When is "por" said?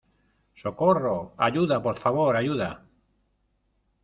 1.83-1.99